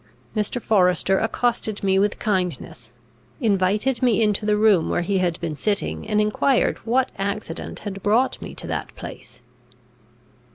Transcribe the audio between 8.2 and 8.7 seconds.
me to